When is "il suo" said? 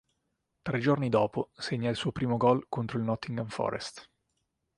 1.91-2.11